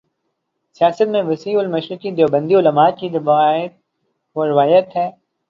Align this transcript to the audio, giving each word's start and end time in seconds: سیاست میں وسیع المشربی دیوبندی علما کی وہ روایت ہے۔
سیاست 0.77 1.07
میں 1.11 1.21
وسیع 1.23 1.57
المشربی 1.59 2.11
دیوبندی 2.11 2.55
علما 2.55 2.89
کی 2.89 3.09
وہ 4.35 4.45
روایت 4.45 4.95
ہے۔ 4.95 5.09